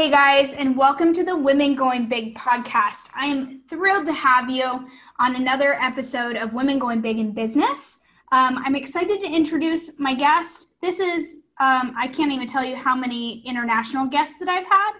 [0.00, 3.10] Hey guys, and welcome to the Women Going Big podcast.
[3.14, 4.64] I am thrilled to have you
[5.18, 7.98] on another episode of Women Going Big in Business.
[8.32, 10.68] Um, I'm excited to introduce my guest.
[10.80, 14.92] This is, um, I can't even tell you how many international guests that I've had,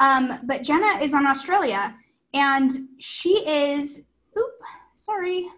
[0.00, 1.96] um, but Jenna is on Australia
[2.34, 4.02] and she is,
[4.36, 4.52] oop,
[4.92, 5.48] sorry.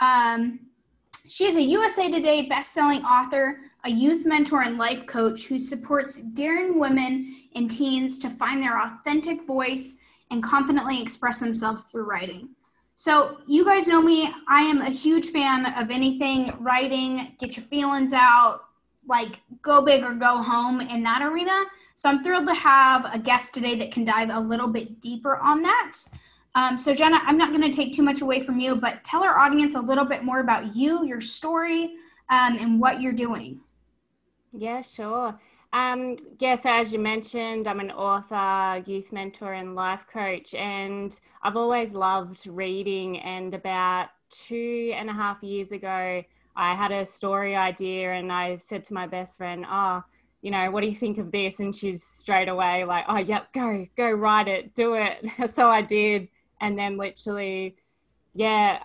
[0.00, 0.60] Um,
[1.26, 6.18] she is a USA Today best-selling author, a youth mentor and life coach who supports
[6.18, 9.96] daring women and teens to find their authentic voice
[10.30, 12.48] and confidently express themselves through writing.
[12.96, 17.66] So, you guys know me, I am a huge fan of anything writing, get your
[17.66, 18.62] feelings out,
[19.06, 21.64] like go big or go home in that arena.
[21.96, 25.36] So, I'm thrilled to have a guest today that can dive a little bit deeper
[25.38, 25.94] on that.
[26.54, 29.24] Um, so, Jenna, I'm not going to take too much away from you, but tell
[29.24, 31.96] our audience a little bit more about you, your story,
[32.30, 33.60] um, and what you're doing.
[34.56, 35.38] Yeah, sure.
[35.72, 41.18] Um, yeah, so as you mentioned, I'm an author, youth mentor, and life coach, and
[41.42, 43.18] I've always loved reading.
[43.18, 46.22] And about two and a half years ago,
[46.56, 50.04] I had a story idea, and I said to my best friend, "Oh,
[50.42, 53.52] you know, what do you think of this?" And she's straight away like, "Oh, yep,
[53.52, 56.28] go, go, write it, do it." so I did,
[56.60, 57.76] and then literally,
[58.34, 58.80] yeah,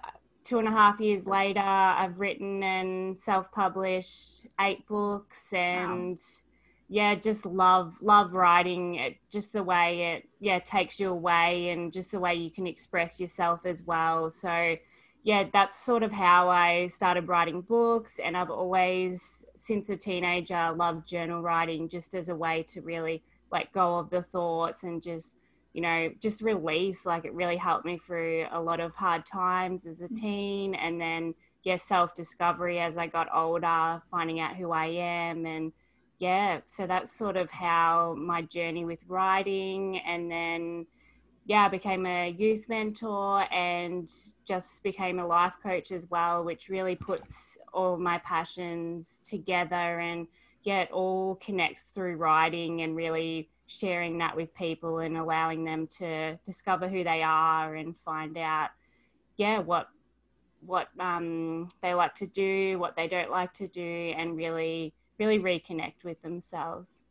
[0.50, 6.44] two and a half years later, I've written and self-published eight books, and wow.
[6.90, 8.96] yeah, just love love writing.
[8.96, 12.66] It, just the way it yeah takes you away, and just the way you can
[12.66, 14.32] express yourself as well.
[14.32, 14.76] So
[15.24, 20.74] yeah, that's sort of how I started writing books, and I've always, since a teenager,
[20.76, 25.04] loved journal writing just as a way to really let go of the thoughts and
[25.04, 25.36] just
[25.74, 27.06] you know, just release.
[27.06, 30.16] Like it really helped me through a lot of hard times as a mm-hmm.
[30.16, 30.76] teen.
[30.76, 35.46] And then, yeah, self discovery as I got older, finding out who I am.
[35.46, 35.72] And
[36.20, 40.00] yeah, so that's sort of how my journey with writing.
[40.00, 40.88] And then,
[41.46, 44.10] yeah, I became a youth mentor and
[44.46, 50.28] just became a life coach as well, which really puts all my passions together and
[50.64, 55.86] yeah, it all connects through writing and really sharing that with people and allowing them
[55.86, 58.70] to discover who they are and find out
[59.38, 59.88] yeah what
[60.66, 65.40] what um, they like to do what they don't like to do and really really
[65.40, 67.02] reconnect with themselves.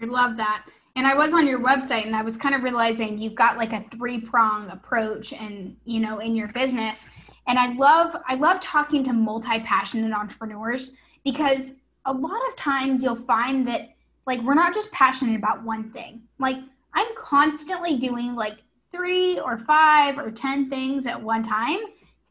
[0.00, 0.66] I love that.
[0.96, 3.72] And i was on your website and i was kind of realizing you've got like
[3.72, 7.08] a three prong approach and you know in your business.
[7.48, 10.92] And i love i love talking to multi passionate entrepreneurs
[11.24, 11.74] because
[12.06, 13.93] a lot of times you'll find that
[14.26, 16.22] like we're not just passionate about one thing.
[16.38, 16.56] Like
[16.94, 18.58] I'm constantly doing like
[18.90, 21.80] three or five or 10 things at one time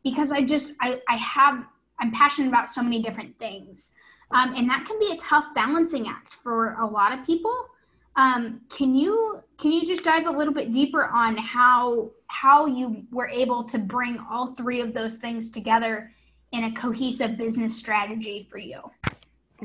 [0.03, 1.65] because I just, I, I have,
[1.99, 3.93] I'm passionate about so many different things.
[4.31, 7.67] Um, and that can be a tough balancing act for a lot of people.
[8.15, 13.05] Um, can you can you just dive a little bit deeper on how how you
[13.11, 16.11] were able to bring all three of those things together
[16.51, 18.81] in a cohesive business strategy for you?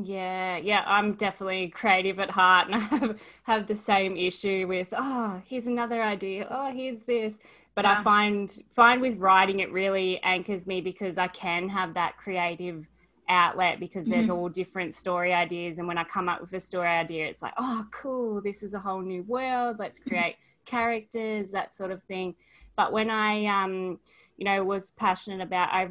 [0.03, 4.89] Yeah, yeah, I'm definitely creative at heart and I have, have the same issue with,
[4.97, 6.47] oh, here's another idea.
[6.51, 7.39] Oh, here's this.
[7.75, 8.01] But yeah.
[8.01, 12.89] I find find with writing it really anchors me because I can have that creative
[13.29, 14.37] outlet because there's mm-hmm.
[14.37, 17.53] all different story ideas and when I come up with a story idea it's like,
[17.57, 19.77] oh, cool, this is a whole new world.
[19.79, 20.09] Let's mm-hmm.
[20.09, 22.35] create characters, that sort of thing.
[22.75, 24.01] But when I um
[24.37, 25.91] you know was passionate about I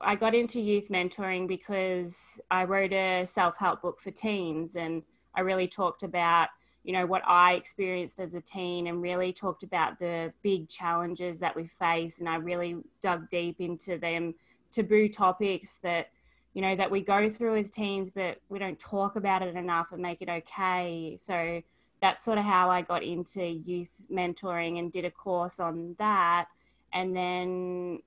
[0.00, 5.02] I got into youth mentoring because I wrote a self help book for teens and
[5.34, 6.48] I really talked about,
[6.84, 11.40] you know, what I experienced as a teen and really talked about the big challenges
[11.40, 12.20] that we face.
[12.20, 14.34] And I really dug deep into them
[14.70, 16.08] taboo topics that,
[16.54, 19.92] you know, that we go through as teens, but we don't talk about it enough
[19.92, 21.16] and make it okay.
[21.18, 21.60] So
[22.00, 26.46] that's sort of how I got into youth mentoring and did a course on that.
[26.92, 27.98] And then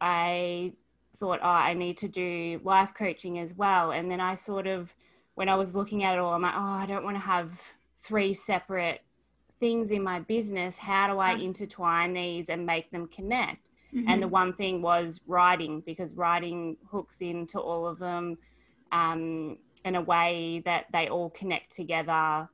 [0.00, 0.72] I
[1.20, 3.92] thought, oh, I need to do life coaching as well.
[3.92, 4.94] And then I sort of,
[5.34, 7.62] when I was looking at it all, I'm like, oh, I don't want to have
[7.98, 9.02] three separate
[9.60, 10.78] things in my business.
[10.78, 13.68] How do I intertwine these and make them connect?
[13.94, 14.08] Mm-hmm.
[14.08, 18.38] And the one thing was writing, because writing hooks into all of them
[18.90, 22.48] um, in a way that they all connect together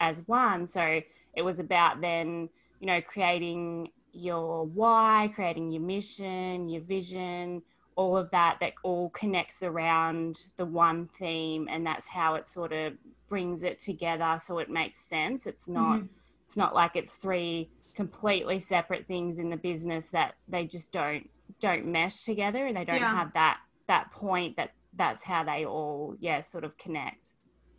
[0.00, 0.66] as one.
[0.66, 1.00] So
[1.36, 2.48] it was about then,
[2.80, 7.62] you know, creating your why, creating your mission, your vision,
[7.98, 12.72] all of that that all connects around the one theme and that's how it sort
[12.72, 12.92] of
[13.28, 16.06] brings it together so it makes sense it's not mm-hmm.
[16.44, 21.28] it's not like it's three completely separate things in the business that they just don't
[21.60, 23.16] don't mesh together and they don't yeah.
[23.16, 23.58] have that
[23.88, 27.32] that point that that's how they all yeah sort of connect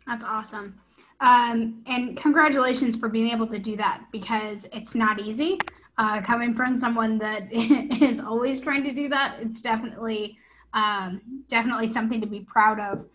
[0.06, 0.78] that's awesome
[1.20, 5.58] Um, and congratulations for being able to do that because it's not easy.
[6.00, 10.38] Uh, coming from someone that is always trying to do that, it's definitely
[10.72, 13.06] um, definitely something to be proud of.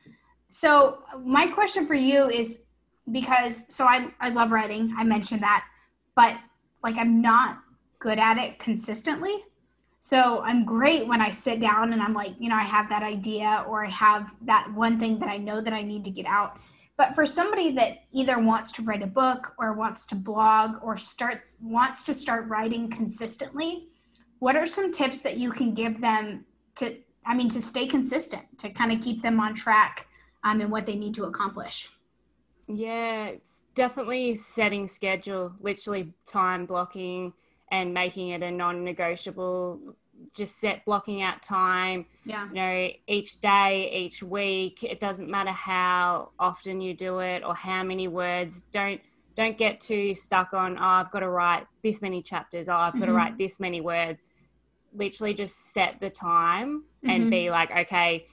[0.50, 2.60] So my question for you is
[3.12, 4.94] because so I I love writing.
[4.96, 5.66] I mentioned that,
[6.16, 6.38] but
[6.84, 7.58] like I'm not
[7.98, 9.44] good at it consistently.
[10.00, 13.02] So I'm great when I sit down and I'm like, you know, I have that
[13.02, 16.28] idea or I have that one thing that I know that I need to get
[16.28, 16.60] out.
[16.98, 20.98] But for somebody that either wants to write a book or wants to blog or
[20.98, 23.90] starts wants to start writing consistently,
[24.40, 26.46] what are some tips that you can give them
[26.76, 30.08] to I mean to stay consistent, to kind of keep them on track
[30.44, 31.90] um, and what they need to accomplish?
[32.68, 37.34] Yeah, it's definitely setting schedule, literally time blocking
[37.72, 39.96] and making it a non-negotiable
[40.34, 45.52] just set blocking out time yeah you know each day each week it doesn't matter
[45.52, 49.02] how often you do it or how many words don't
[49.36, 52.94] don't get too stuck on oh i've got to write this many chapters oh i've
[52.94, 53.12] got mm-hmm.
[53.12, 54.24] to write this many words
[54.94, 57.10] literally just set the time mm-hmm.
[57.10, 58.26] and be like okay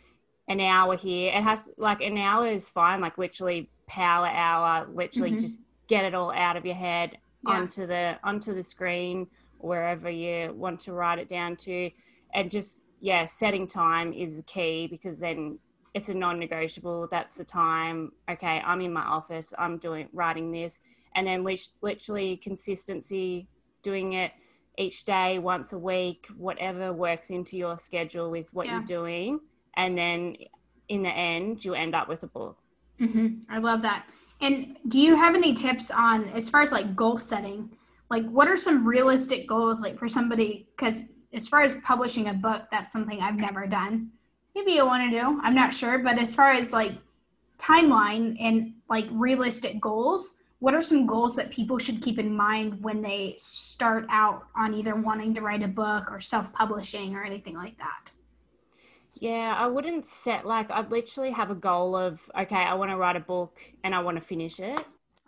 [0.48, 5.30] an hour here it has like an hour is fine like literally power hour literally
[5.30, 5.40] mm-hmm.
[5.40, 7.54] just get it all out of your head yeah.
[7.54, 9.26] onto the onto the screen
[9.62, 11.90] wherever you want to write it down to.
[12.34, 15.58] And just yeah setting time is key because then
[15.94, 17.08] it's a non-negotiable.
[17.10, 20.80] That's the time okay i'm in my office i'm doing writing this.
[21.14, 21.46] And then
[21.82, 23.46] literally consistency
[23.82, 24.32] doing it
[24.78, 28.76] each day once a week whatever works into your schedule with what yeah.
[28.76, 29.40] you're doing.
[29.76, 30.36] And then
[30.88, 32.58] in the end you end up with a book.
[33.00, 33.50] Mm-hmm.
[33.50, 34.06] i love that.
[34.40, 37.70] And do you have any tips on as far as like goal setting
[38.12, 42.34] like what are some realistic goals like for somebody because as far as publishing a
[42.34, 44.10] book that's something i've never done
[44.54, 46.92] maybe you want to do i'm not sure but as far as like
[47.58, 52.80] timeline and like realistic goals what are some goals that people should keep in mind
[52.84, 57.54] when they start out on either wanting to write a book or self-publishing or anything
[57.54, 58.12] like that
[59.14, 62.96] yeah, I wouldn't set like I'd literally have a goal of okay, I want to
[62.96, 64.84] write a book and I want to finish it.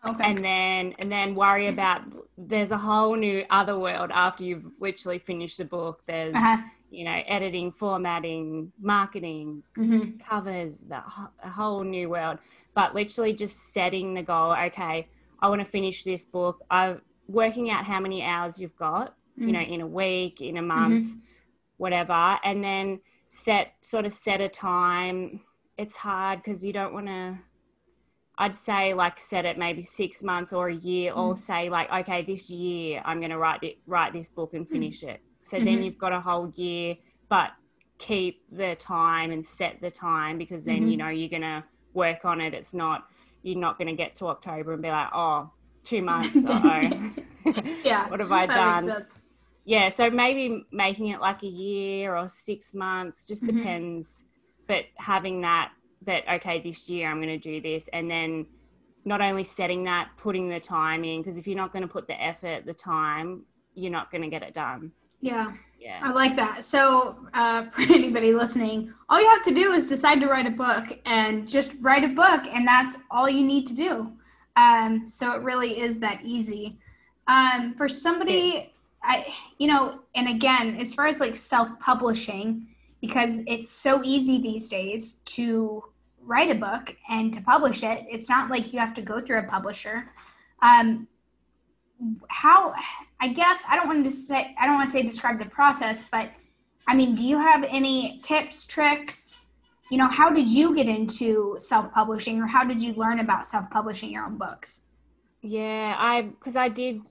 [0.06, 0.24] Okay.
[0.24, 2.02] And then and then worry about
[2.36, 6.02] there's a whole new other world after you've literally finished the book.
[6.06, 6.58] There's uh-huh.
[6.90, 10.18] you know editing, formatting, marketing, mm-hmm.
[10.18, 11.02] covers, the
[11.42, 12.38] a whole new world.
[12.74, 14.52] But literally just setting the goal.
[14.66, 15.08] Okay,
[15.40, 16.62] I want to finish this book.
[16.70, 19.14] I'm working out how many hours you've got.
[19.38, 19.48] Mm-hmm.
[19.48, 21.18] You know, in a week, in a month, mm-hmm.
[21.78, 25.40] whatever, and then set sort of set a time.
[25.76, 27.38] It's hard because you don't want to.
[28.36, 31.16] I'd say like set it maybe six months or a year, mm.
[31.16, 34.66] or say like okay, this year I'm going to write it, write this book and
[34.66, 34.70] mm.
[34.70, 35.10] finish mm.
[35.10, 35.20] it.
[35.40, 35.66] So mm-hmm.
[35.66, 36.96] then you've got a whole year,
[37.28, 37.50] but
[37.98, 40.88] keep the time and set the time because then mm-hmm.
[40.88, 42.54] you know you're going to work on it.
[42.54, 43.08] It's not
[43.42, 45.50] you're not going to get to October and be like, oh,
[45.84, 46.38] two months.
[46.48, 47.12] oh,
[47.84, 48.08] yeah.
[48.08, 48.90] what have I done?
[49.64, 53.56] yeah so maybe making it like a year or six months just mm-hmm.
[53.56, 54.24] depends
[54.66, 55.72] but having that
[56.04, 57.88] that okay this year i'm going to do this.
[57.92, 58.46] And then
[59.04, 62.06] not only setting that putting the time in because if you're not going to put
[62.06, 63.42] the effort the time
[63.74, 64.92] you're not going to get it done.
[65.20, 65.52] Yeah.
[65.78, 66.00] Yeah.
[66.02, 66.64] I like that.
[66.64, 70.50] So uh, for anybody listening all you have to do is decide to write a
[70.50, 74.12] book and just write a book and that's all you need to do.
[74.56, 76.78] Um, so it really is that easy.
[77.26, 78.70] Um, for somebody
[79.04, 79.26] I,
[79.58, 82.66] you know, and again, as far as like self publishing,
[83.00, 85.84] because it's so easy these days to
[86.24, 89.38] write a book and to publish it, it's not like you have to go through
[89.38, 90.10] a publisher.
[90.62, 91.06] Um,
[92.28, 92.74] how,
[93.20, 96.02] I guess, I don't want to say, I don't want to say describe the process,
[96.10, 96.30] but
[96.86, 99.36] I mean, do you have any tips, tricks?
[99.90, 103.46] You know, how did you get into self publishing or how did you learn about
[103.46, 104.82] self publishing your own books?
[105.42, 107.02] Yeah, I, because I did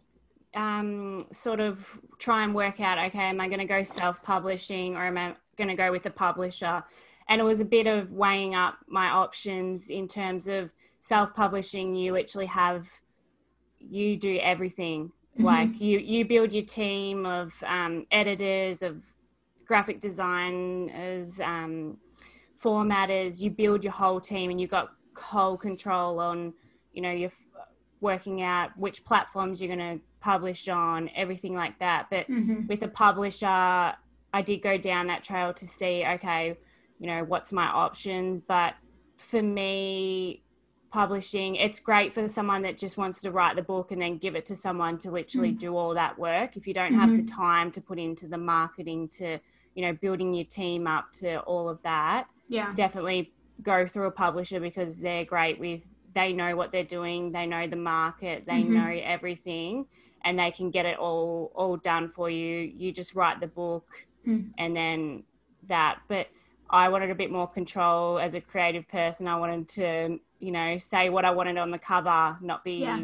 [0.56, 1.88] um, sort of
[2.20, 5.36] try and work out okay, am I going to go self publishing or am I
[5.58, 6.84] going to go with a publisher?
[7.30, 11.96] And it was a bit of weighing up my options in terms of self publishing.
[11.96, 12.90] You literally have,
[13.80, 15.08] you do everything.
[15.08, 15.44] Mm-hmm.
[15.46, 19.02] Like you, you build your team of um, editors, of
[19.66, 21.98] graphic designers, um,
[22.62, 23.42] formatters.
[23.42, 26.54] You build your whole team, and you've got whole control on,
[26.94, 27.32] you know, you're
[28.02, 32.08] working out which platforms you're going to publish on, everything like that.
[32.10, 32.68] But mm-hmm.
[32.68, 36.58] with a publisher, I did go down that trail to see, okay,
[37.04, 38.40] you know, what's my options.
[38.40, 38.76] But
[39.18, 40.42] for me,
[40.90, 44.36] publishing, it's great for someone that just wants to write the book and then give
[44.36, 45.58] it to someone to literally mm-hmm.
[45.58, 46.56] do all that work.
[46.56, 47.02] If you don't mm-hmm.
[47.02, 47.42] have the mm-hmm.
[47.42, 49.38] time to put into the marketing, to,
[49.76, 54.12] you know, building your team up to all of that, yeah, definitely go through a
[54.12, 58.62] publisher because they're great with they know what they're doing they know the market they
[58.62, 58.74] mm-hmm.
[58.74, 59.86] know everything
[60.26, 64.08] and they can get it all all done for you you just write the book
[64.28, 64.50] mm.
[64.58, 65.24] and then
[65.68, 66.28] that but
[66.74, 69.28] i wanted a bit more control as a creative person.
[69.28, 73.04] I wanted to you know say what i wanted on the cover not be yeah.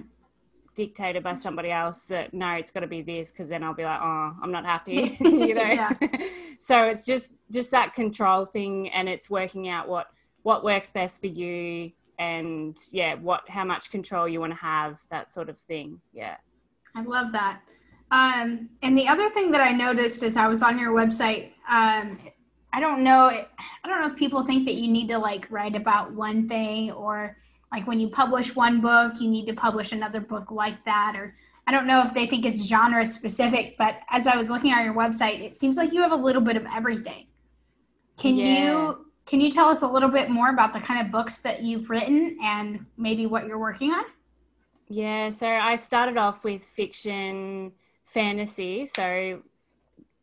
[0.76, 3.86] dictated by somebody else that no it's got to be this because then i'll be
[3.86, 5.90] like oh i'm not happy you know?
[6.60, 10.08] So it's just just that control thing and it's working out what
[10.44, 15.00] what works best for you and yeah what how much control you want to have
[15.10, 16.02] that sort of thing.
[16.14, 16.36] Yeah.
[16.96, 17.62] I love that.
[18.12, 22.20] Um, and the other thing that I noticed as I was on your website, um,
[22.72, 25.76] I don't know, I don't know if people think that you need to like write
[25.76, 27.38] about one thing or
[27.72, 31.36] like when you publish one book, you need to publish another book like that, or
[31.68, 33.76] I don't know if they think it's genre specific.
[33.78, 36.42] But as I was looking at your website, it seems like you have a little
[36.42, 37.28] bit of everything.
[38.18, 38.72] Can yeah.
[38.72, 41.62] you can you tell us a little bit more about the kind of books that
[41.62, 44.06] you've written and maybe what you're working on?
[44.88, 47.72] Yeah, so I started off with fiction
[48.06, 49.44] fantasy, so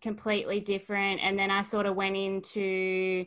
[0.07, 1.21] completely different.
[1.21, 3.27] And then I sort of went into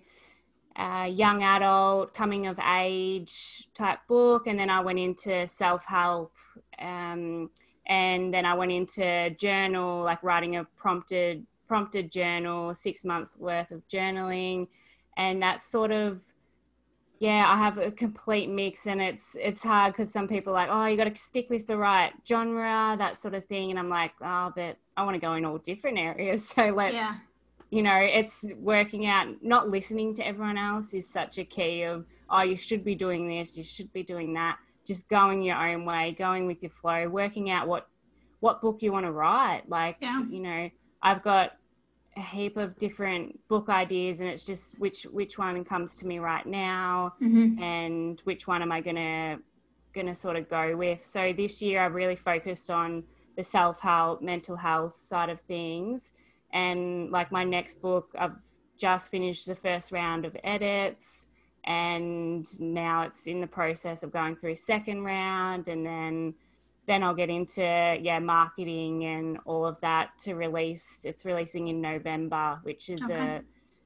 [0.77, 4.47] a young adult, coming of age type book.
[4.47, 6.31] And then I went into self help.
[6.79, 7.49] Um,
[7.85, 13.71] and then I went into journal, like writing a prompted prompted journal, six months worth
[13.71, 14.69] of journaling.
[15.17, 16.21] And that sort of
[17.19, 20.69] yeah, I have a complete mix, and it's it's hard because some people are like,
[20.71, 23.89] oh, you got to stick with the right genre, that sort of thing, and I'm
[23.89, 26.53] like, oh, but I want to go in all different areas.
[26.55, 27.15] So like, yeah.
[27.71, 29.27] you know, it's working out.
[29.41, 33.27] Not listening to everyone else is such a key of, oh, you should be doing
[33.27, 34.57] this, you should be doing that.
[34.87, 37.87] Just going your own way, going with your flow, working out what
[38.39, 39.63] what book you want to write.
[39.67, 40.23] Like, yeah.
[40.29, 40.69] you know,
[41.03, 41.57] I've got
[42.19, 46.19] a heap of different book ideas and it's just which which one comes to me
[46.19, 47.61] right now mm-hmm.
[47.63, 49.39] and which one am i gonna
[49.95, 53.03] gonna sort of go with so this year i've really focused on
[53.37, 56.11] the self-help mental health side of things
[56.51, 58.35] and like my next book i've
[58.77, 61.25] just finished the first round of edits
[61.65, 66.33] and now it's in the process of going through second round and then
[66.89, 71.01] then I'll get into yeah marketing and all of that to release.
[71.03, 73.13] It's releasing in November, which is okay.
[73.13, 73.41] a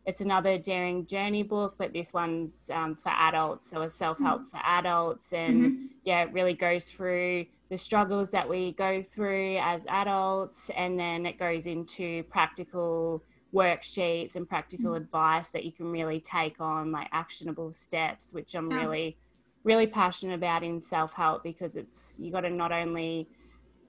[0.06, 4.42] it's another daring journey book, but this one's um, for adults, so a self help
[4.42, 4.58] mm-hmm.
[4.58, 5.86] for adults, and mm-hmm.
[6.06, 11.26] yeah, it really goes through the struggles that we go through as adults, and then
[11.26, 13.22] it goes into practical
[13.54, 15.04] worksheets and practical mm-hmm.
[15.04, 18.78] advice that you can really take on, like actionable steps, which I'm yeah.
[18.78, 19.18] really
[19.64, 23.28] really passionate about in self help because it's you got to not only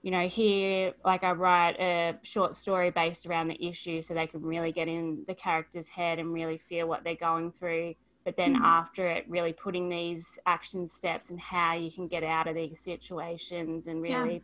[0.02, 4.26] you know hear like I write a short story based around the issue so they
[4.26, 8.36] can really get in the character's head and really feel what they're going through but
[8.36, 8.64] then mm-hmm.
[8.64, 12.78] after it really putting these action steps and how you can get out of these
[12.80, 14.40] situations and really yeah.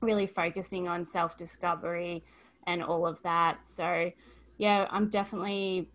[0.00, 2.22] really focusing on self discovery
[2.66, 4.10] and all of that so
[4.58, 5.88] yeah i'm definitely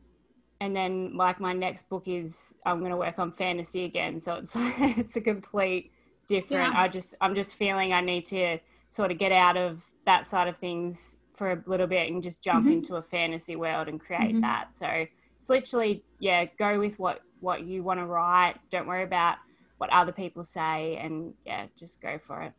[0.59, 4.19] and then like my next book is I'm going to work on fantasy again.
[4.19, 5.91] So it's it's a complete
[6.27, 6.73] different.
[6.73, 6.81] Yeah.
[6.81, 8.59] I just I'm just feeling I need to
[8.89, 12.43] sort of get out of that side of things for a little bit and just
[12.43, 12.73] jump mm-hmm.
[12.73, 14.41] into a fantasy world and create mm-hmm.
[14.41, 14.73] that.
[14.73, 14.87] So
[15.35, 18.55] it's literally yeah, go with what what you want to write.
[18.71, 19.37] Don't worry about
[19.77, 22.53] what other people say and yeah, just go for it.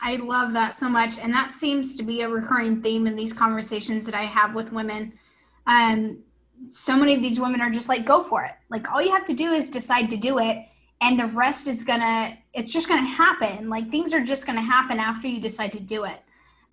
[0.00, 3.32] I love that so much and that seems to be a recurring theme in these
[3.32, 5.12] conversations that I have with women.
[5.66, 6.24] Um
[6.70, 8.52] so many of these women are just like, go for it.
[8.68, 10.66] Like all you have to do is decide to do it,
[11.00, 13.68] and the rest is gonna, it's just gonna happen.
[13.68, 16.20] Like things are just gonna happen after you decide to do it.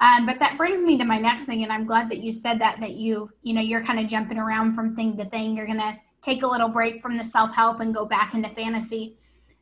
[0.02, 2.60] Um, but that brings me to my next thing, and I'm glad that you said
[2.60, 2.80] that.
[2.80, 5.58] That you, you know, you're kind of jumping around from thing to thing.
[5.58, 9.18] You're gonna take a little break from the self help and go back into fantasy.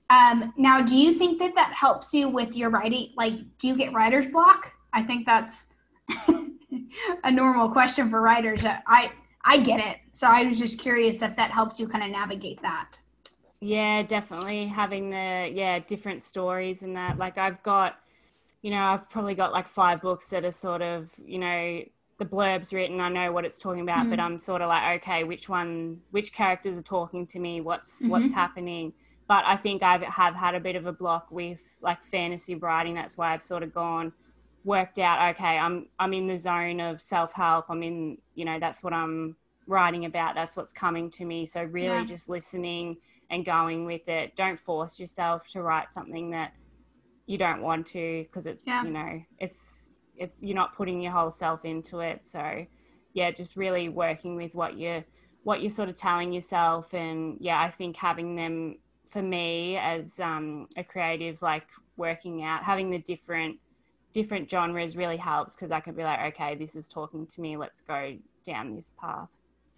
[0.10, 3.12] Um, now, do you think that that helps you with your writing?
[3.18, 4.72] Like, do you get writer's block?
[4.94, 5.68] I think that's
[7.24, 8.64] a normal question for writers.
[8.66, 9.12] I
[9.48, 9.98] I get it.
[10.12, 13.00] So I was just curious if that helps you kind of navigate that.
[13.62, 17.18] Yeah, definitely having the yeah different stories and that.
[17.18, 17.98] Like I've got,
[18.62, 21.82] you know, I've probably got like five books that are sort of you know
[22.20, 23.00] the blurbs written.
[23.00, 24.10] I know what it's talking about, mm-hmm.
[24.10, 27.62] but I'm sort of like okay, which one, which characters are talking to me?
[27.62, 28.10] What's mm-hmm.
[28.10, 28.92] what's happening?
[29.30, 32.96] But I think I have had a bit of a block with like fantasy writing.
[32.96, 34.12] That's why I've sort of gone
[34.68, 35.58] worked out okay.
[35.58, 37.66] I'm i'm in the zone of self-help.
[37.70, 40.36] I'm in you know that's what i'm writing about.
[40.36, 41.46] That's what's coming to me.
[41.46, 42.06] So really yeah.
[42.06, 42.98] just listening
[43.30, 44.36] and going with it.
[44.36, 46.54] Don't force yourself to write something that
[47.26, 48.84] you don't want to because it's yeah.
[48.84, 52.26] you know it's it's you're not putting your whole self into it.
[52.26, 52.66] So
[53.14, 55.06] yeah just really working with what you're
[55.44, 56.94] what you're sort of telling yourself.
[56.94, 58.76] And yeah i think having them
[59.10, 63.58] for me as um, a creative, like working out, having the different
[64.14, 67.58] different genres really helps because I can be like, okay, this is talking to me.
[67.58, 69.30] Let's go down this path.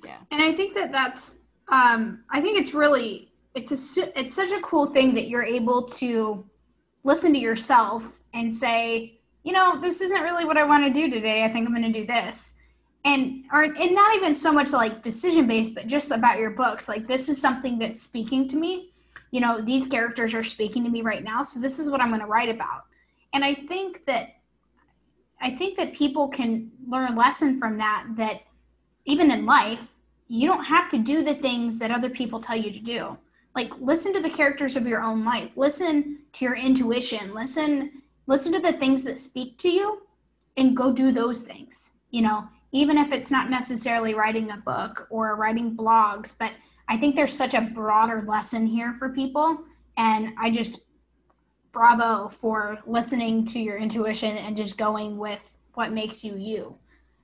[0.05, 0.17] Yeah.
[0.31, 1.37] And I think that that's,
[1.69, 5.83] um, I think it's really, it's a, it's such a cool thing that you're able
[5.83, 6.45] to
[7.03, 11.09] listen to yourself and say, you know, this isn't really what I want to do
[11.09, 11.43] today.
[11.43, 12.55] I think I'm going to do this.
[13.05, 16.89] And or and not even so much like decision based, but just about your books.
[16.89, 18.91] Like this is something that's speaking to me.
[19.31, 22.09] You know, these characters are speaking to me right now, so this is what I'm
[22.09, 22.85] going to write about.
[23.33, 24.35] And I think that
[25.41, 28.41] I think that people can learn a lesson from that that
[29.05, 29.93] even in life,
[30.27, 33.17] you don't have to do the things that other people tell you to do.
[33.55, 35.55] Like listen to the characters of your own life.
[35.55, 37.33] Listen to your intuition.
[37.33, 40.03] Listen listen to the things that speak to you
[40.57, 41.91] and go do those things.
[42.11, 46.51] You know, even if it's not necessarily writing a book or writing blogs, but
[46.87, 49.63] I think there's such a broader lesson here for people
[49.97, 50.79] and I just
[51.71, 56.75] bravo for listening to your intuition and just going with what makes you you.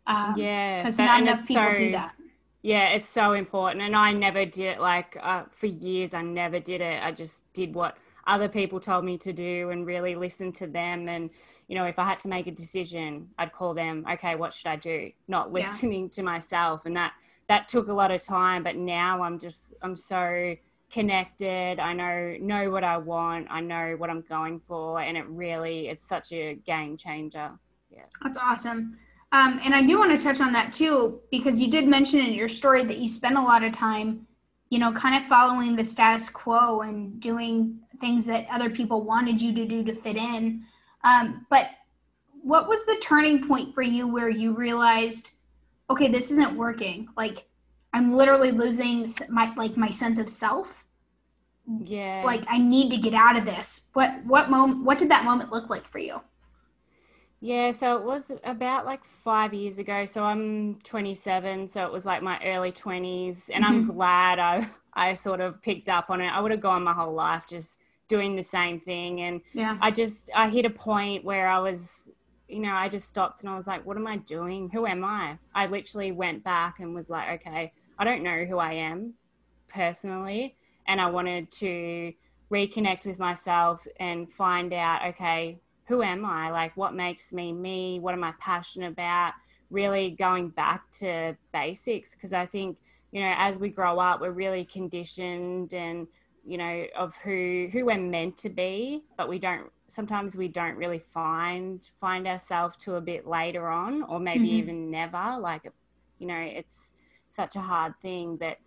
[0.07, 2.15] Um, yeah, because not enough people so, do that.
[2.61, 4.79] Yeah, it's so important, and I never did it.
[4.79, 7.01] Like uh, for years, I never did it.
[7.03, 7.97] I just did what
[8.27, 11.07] other people told me to do, and really listened to them.
[11.09, 11.29] And
[11.67, 14.05] you know, if I had to make a decision, I'd call them.
[14.13, 15.11] Okay, what should I do?
[15.27, 16.09] Not listening yeah.
[16.09, 17.13] to myself, and that
[17.47, 18.63] that took a lot of time.
[18.63, 20.55] But now I'm just I'm so
[20.91, 21.79] connected.
[21.79, 23.47] I know know what i want.
[23.49, 25.01] I know what i'm going for.
[25.01, 27.51] And it really it's such a game changer.
[27.89, 28.03] Yeah.
[28.23, 28.97] That's awesome.
[29.31, 32.33] Um, and i do want to touch on that too because you did mention in
[32.33, 34.25] your story that you spent a lot of time
[34.69, 39.41] you know kind of following the status quo and doing things that other people wanted
[39.41, 40.63] you to do to fit in.
[41.03, 41.69] Um, but
[42.41, 45.31] what was the turning point for you where you realized
[45.89, 47.07] okay this isn't working?
[47.17, 47.47] Like
[47.95, 50.83] I'm literally losing my like my sense of self.
[51.81, 52.23] Yeah.
[52.25, 53.85] Like I need to get out of this.
[53.93, 56.21] What what moment what did that moment look like for you?
[57.39, 60.05] Yeah, so it was about like 5 years ago.
[60.05, 63.73] So I'm 27, so it was like my early 20s and mm-hmm.
[63.73, 66.27] I'm glad I I sort of picked up on it.
[66.27, 67.79] I would have gone my whole life just
[68.09, 69.77] doing the same thing and yeah.
[69.79, 72.11] I just I hit a point where I was
[72.49, 74.69] you know, I just stopped and I was like, what am I doing?
[74.69, 75.39] Who am I?
[75.55, 79.13] I literally went back and was like, okay, I don't know who I am
[79.67, 80.55] personally.
[80.87, 82.13] And I wanted to
[82.51, 86.51] reconnect with myself and find out, okay, who am I?
[86.51, 87.99] Like, what makes me me?
[87.99, 89.33] What am I passionate about?
[89.69, 92.77] Really going back to basics because I think,
[93.11, 96.07] you know, as we grow up, we're really conditioned and,
[96.45, 100.75] you know, of who who we're meant to be, but we don't sometimes we don't
[100.75, 104.57] really find find ourselves to a bit later on or maybe mm-hmm.
[104.57, 105.71] even never like
[106.17, 106.93] you know it's
[107.29, 108.57] such a hard thing but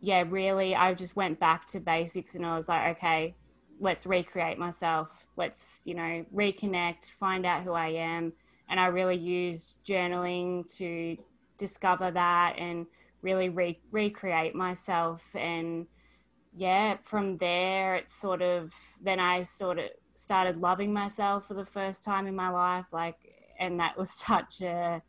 [0.00, 3.34] yeah really i just went back to basics and i was like okay
[3.82, 5.26] let's recreate myself.
[5.36, 8.32] Let's you know reconnect find out who i am.
[8.70, 11.16] And i really used journaling to
[11.58, 12.86] discover that and
[13.20, 15.34] really re- recreate myself.
[15.34, 15.86] And
[16.54, 21.64] yeah from there it's sort of then i sort of started loving myself for the
[21.64, 23.16] first time in my life like
[23.58, 25.00] and that was such a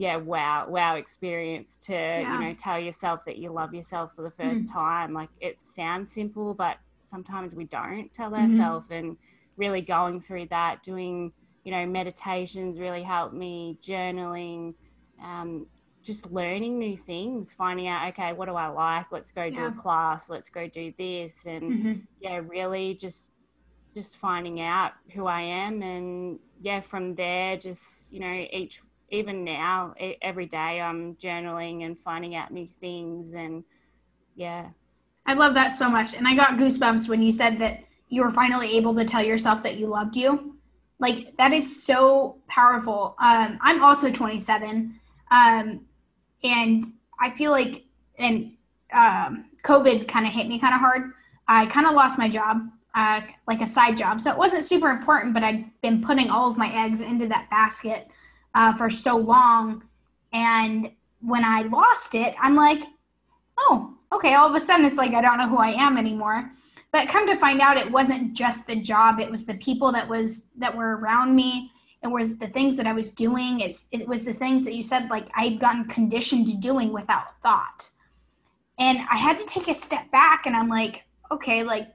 [0.00, 2.32] yeah wow wow experience to yeah.
[2.32, 4.72] you know tell yourself that you love yourself for the first mm.
[4.72, 8.50] time like it sounds simple but sometimes we don't tell mm-hmm.
[8.50, 9.18] ourselves and
[9.58, 11.30] really going through that doing
[11.64, 14.72] you know meditations really helped me journaling
[15.22, 15.66] um,
[16.02, 19.50] just learning new things finding out okay what do i like let's go yeah.
[19.50, 21.92] do a class let's go do this and mm-hmm.
[22.22, 23.32] yeah really just
[23.94, 29.44] just finding out who i am and yeah from there just you know each even
[29.44, 33.34] now, every day I'm journaling and finding out new things.
[33.34, 33.64] And
[34.36, 34.68] yeah.
[35.26, 36.14] I love that so much.
[36.14, 39.62] And I got goosebumps when you said that you were finally able to tell yourself
[39.62, 40.56] that you loved you.
[40.98, 43.16] Like, that is so powerful.
[43.18, 44.94] Um, I'm also 27.
[45.30, 45.80] Um,
[46.44, 46.84] and
[47.18, 47.84] I feel like,
[48.18, 48.52] and
[48.92, 51.12] um, COVID kind of hit me kind of hard.
[51.48, 54.20] I kind of lost my job, uh, like a side job.
[54.20, 57.48] So it wasn't super important, but I'd been putting all of my eggs into that
[57.50, 58.08] basket
[58.54, 59.82] uh, for so long.
[60.32, 62.82] And when I lost it, I'm like,
[63.58, 64.34] oh, okay.
[64.34, 66.50] All of a sudden, it's like I don't know who I am anymore.
[66.92, 70.08] But come to find out, it wasn't just the job; it was the people that
[70.08, 71.70] was that were around me.
[72.02, 73.60] It was the things that I was doing.
[73.60, 77.40] It's it was the things that you said, like I'd gotten conditioned to doing without
[77.42, 77.90] thought.
[78.78, 81.92] And I had to take a step back, and I'm like, okay, like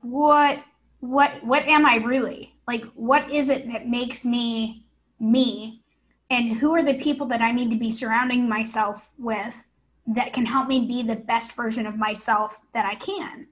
[0.00, 0.62] what
[1.00, 2.54] what what am I really?
[2.66, 4.86] Like what is it that makes me
[5.18, 5.81] me
[6.32, 9.66] and who are the people that I need to be surrounding myself with
[10.06, 13.46] that can help me be the best version of myself that I can.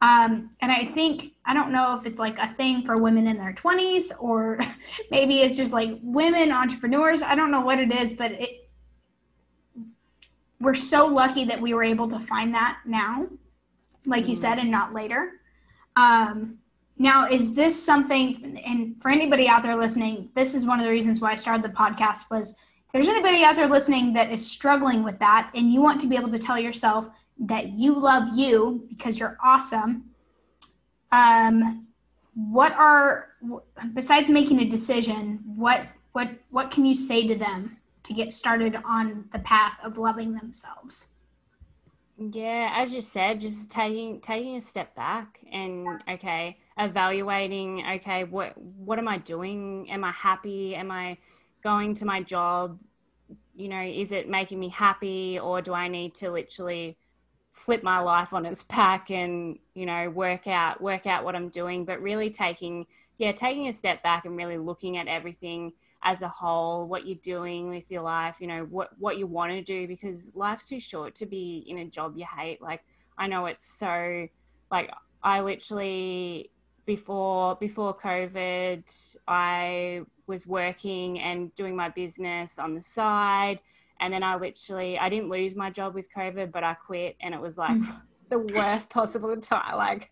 [0.00, 3.36] Um, and I think, I don't know if it's like a thing for women in
[3.36, 4.58] their 20s or
[5.10, 7.22] maybe it's just like women entrepreneurs.
[7.22, 8.70] I don't know what it is, but it,
[10.60, 13.26] we're so lucky that we were able to find that now,
[14.06, 15.40] like you said, and not later.
[15.96, 16.58] Um,
[16.96, 20.90] now, is this something, and for anybody out there listening, this is one of the
[20.90, 24.46] reasons why I started the podcast was if there's anybody out there listening that is
[24.48, 28.36] struggling with that and you want to be able to tell yourself, that you love
[28.36, 30.04] you because you're awesome
[31.12, 31.86] um,
[32.34, 33.30] what are
[33.92, 38.76] besides making a decision what what what can you say to them to get started
[38.84, 41.08] on the path of loving themselves
[42.16, 48.56] yeah as you said just taking taking a step back and okay evaluating okay what
[48.58, 49.90] what am i doing?
[49.90, 50.74] Am i happy?
[50.74, 51.16] Am i
[51.62, 52.78] going to my job?
[53.54, 56.96] You know is it making me happy or do i need to literally
[57.52, 61.48] flip my life on its back and you know work out work out what i'm
[61.48, 61.84] doing?
[61.84, 65.72] But really taking yeah taking a step back and really looking at everything
[66.04, 69.50] as a whole what you're doing with your life you know what what you want
[69.50, 72.84] to do because life's too short to be in a job you hate like
[73.18, 74.26] i know it's so
[74.70, 74.90] like
[75.22, 76.50] i literally
[76.84, 83.60] before before covid i was working and doing my business on the side
[84.00, 87.34] and then I literally, I didn't lose my job with COVID, but I quit and
[87.34, 88.02] it was like mm.
[88.28, 89.76] the worst possible time.
[89.76, 90.10] Like,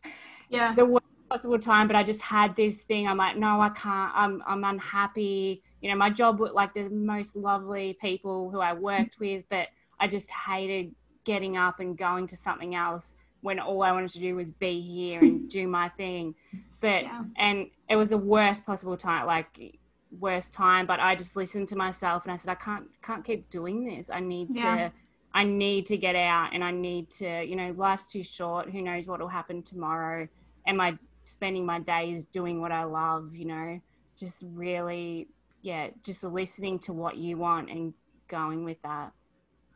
[0.48, 0.84] yeah, the
[1.32, 1.86] possible time.
[1.86, 3.08] But I just had this thing.
[3.08, 4.12] I'm like, no, I can't.
[4.14, 5.62] I'm, I'm unhappy.
[5.80, 9.68] You know, my job with like the most lovely people who I worked with, but
[9.98, 14.20] I just hated getting up and going to something else when all I wanted to
[14.20, 16.34] do was be here and do my thing.
[16.80, 17.24] But, yeah.
[17.36, 19.26] and it was the worst possible time.
[19.26, 19.78] Like,
[20.20, 23.48] worst time but i just listened to myself and i said i can't can't keep
[23.48, 24.76] doing this i need yeah.
[24.76, 24.92] to
[25.32, 28.82] i need to get out and i need to you know life's too short who
[28.82, 30.28] knows what will happen tomorrow
[30.66, 30.92] am i
[31.24, 33.80] spending my days doing what i love you know
[34.16, 35.28] just really
[35.62, 37.94] yeah just listening to what you want and
[38.28, 39.12] going with that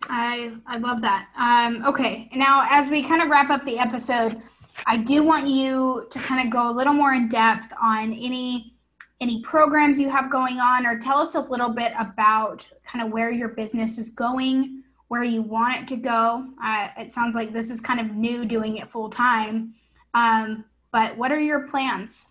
[0.09, 4.41] i i love that um okay now as we kind of wrap up the episode
[4.87, 8.77] i do want you to kind of go a little more in depth on any
[9.21, 13.13] any programs you have going on, or tell us a little bit about kind of
[13.13, 16.47] where your business is going, where you want it to go.
[16.63, 19.75] Uh, it sounds like this is kind of new doing it full time.
[20.15, 20.65] Um,
[20.97, 22.25] but what are your plans?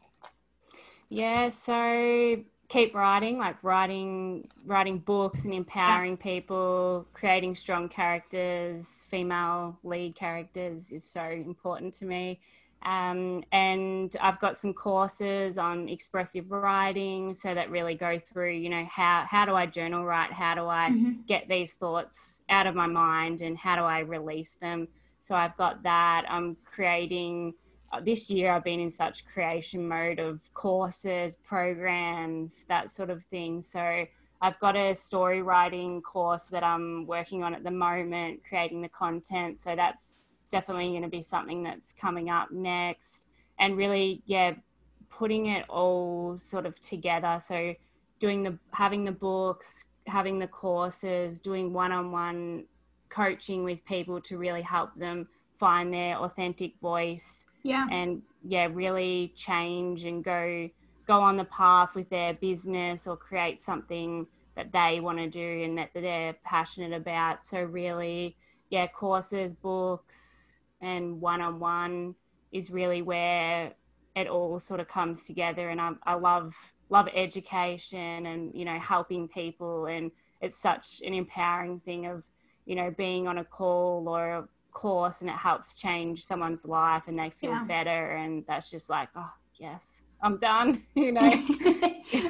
[1.10, 9.78] Yeah, so keep writing, like writing writing books and empowering people, creating strong characters, female
[9.84, 12.40] lead characters is so important to me.
[12.84, 18.70] Um, and I've got some courses on expressive writing, so that really go through, you
[18.70, 20.32] know, how how do I journal write?
[20.32, 21.22] How do I mm-hmm.
[21.28, 24.88] get these thoughts out of my mind, and how do I release them?
[25.20, 26.26] So I've got that.
[26.28, 27.54] I'm creating.
[27.96, 33.24] Uh, this year, I've been in such creation mode of courses, programs, that sort of
[33.26, 33.62] thing.
[33.62, 34.06] So
[34.42, 38.90] I've got a story writing course that I'm working on at the moment, creating the
[38.90, 39.60] content.
[39.60, 40.16] So that's
[40.52, 43.28] definitely going to be something that's coming up next.
[43.60, 44.56] And really, yeah,
[45.10, 47.40] putting it all sort of together.
[47.42, 47.76] So
[48.20, 52.66] doing the having the books, having the courses, doing one-on-one
[53.08, 55.28] coaching with people to really help them
[55.60, 57.46] find their authentic voice.
[57.66, 57.88] Yeah.
[57.90, 60.70] And yeah, really change and go
[61.08, 65.64] go on the path with their business or create something that they want to do
[65.64, 67.44] and that they're passionate about.
[67.44, 68.38] So really
[68.70, 72.16] yeah, courses, books, and one on one
[72.52, 73.74] is really where
[74.16, 75.70] it all sort of comes together.
[75.70, 76.56] And I, I love
[76.90, 82.22] love education and you know helping people, and it's such an empowering thing of
[82.68, 87.18] you know being on a call or course, and it helps change someone's life, and
[87.18, 87.64] they feel yeah.
[87.64, 90.84] better, and that's just like oh yes, I'm done.
[90.96, 91.30] You know.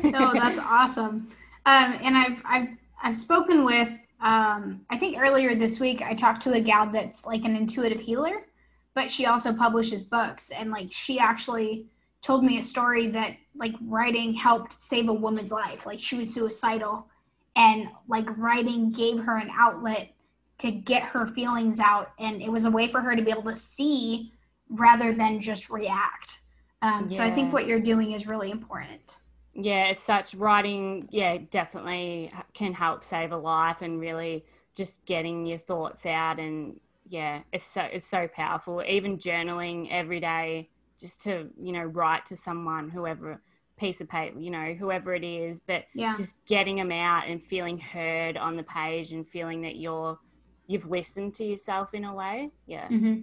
[0.04, 1.30] no, that's awesome.
[1.66, 2.70] Um, and I've I've
[3.04, 3.90] I've spoken with
[4.22, 8.02] um, I think earlier this week I talked to a gal that's like an intuitive
[8.02, 8.46] healer,
[8.94, 10.52] but she also publishes books.
[10.52, 11.86] And like she actually
[12.22, 15.86] told me a story that like writing helped save a woman's life.
[15.86, 17.08] Like she was suicidal
[17.56, 20.15] and like writing gave her an outlet
[20.60, 22.12] to get her feelings out.
[22.20, 24.34] And it was a way for her to be able to see
[24.70, 26.42] rather than just react.
[26.82, 27.18] Um, yeah.
[27.18, 29.18] So I think what you're doing is really important
[29.56, 35.46] yeah it's such writing yeah definitely can help save a life and really just getting
[35.46, 41.22] your thoughts out and yeah it's so it's so powerful even journaling every day just
[41.24, 43.42] to you know write to someone whoever
[43.78, 46.14] piece of paper you know whoever it is but yeah.
[46.16, 50.18] just getting them out and feeling heard on the page and feeling that you're
[50.68, 53.22] you've listened to yourself in a way yeah mm-hmm.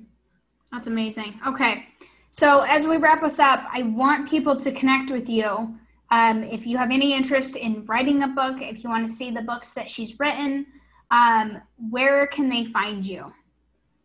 [0.72, 1.86] that's amazing okay
[2.34, 5.76] So, as we wrap us up, I want people to connect with you.
[6.10, 9.30] Um, if you have any interest in writing a book, if you want to see
[9.30, 10.64] the books that she's written,
[11.10, 13.30] um, where can they find you?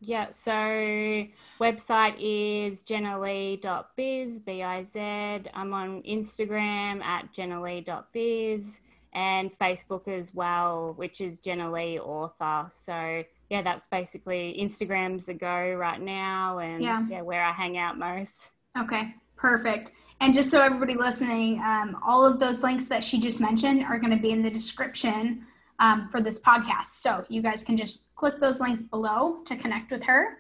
[0.02, 5.00] Yeah, so website is jennalee.biz, B-I-Z.
[5.00, 8.82] I'm on Instagram at jennalee.biz
[9.18, 12.68] and Facebook as well, which is Jenna Lee Author.
[12.70, 17.80] So yeah, that's basically Instagram's the go right now and yeah, yeah where I hang
[17.80, 18.50] out most.
[18.78, 19.92] Okay, perfect.
[20.22, 23.98] And just so everybody listening, um, all of those links that she just mentioned are
[23.98, 25.48] going to be in the description
[25.80, 26.86] um, for this podcast.
[26.86, 30.38] So you guys can just click those links below to connect with her.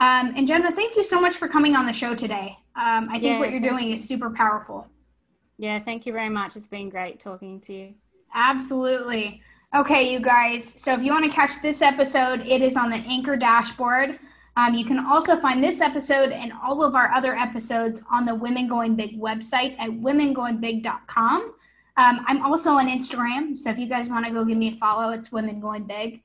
[0.00, 2.58] Um, and Jenna, thank you so much for coming on the show today.
[2.76, 3.94] Um, I think yeah, what you're doing you.
[3.94, 4.86] is super powerful.
[5.56, 6.56] Yeah, thank you very much.
[6.56, 7.94] It's been great talking to you.
[8.34, 9.42] Absolutely.
[9.74, 10.64] Okay, you guys.
[10.80, 14.18] So if you want to catch this episode, it is on the Anchor dashboard.
[14.56, 18.34] Um, you can also find this episode and all of our other episodes on the
[18.34, 21.54] Women Going Big website at womengoingbig.com.
[21.96, 24.76] Um, I'm also on Instagram, so if you guys want to go give me a
[24.76, 26.22] follow, it's Women Going Big.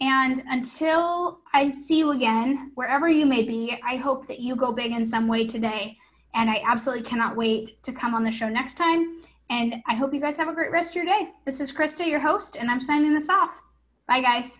[0.00, 4.72] And until I see you again, wherever you may be, I hope that you go
[4.72, 5.96] big in some way today.
[6.34, 9.22] And I absolutely cannot wait to come on the show next time.
[9.52, 11.28] And I hope you guys have a great rest of your day.
[11.44, 13.60] This is Krista, your host, and I'm signing this off.
[14.08, 14.58] Bye, guys.